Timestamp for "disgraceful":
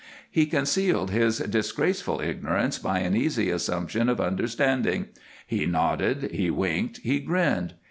1.37-2.21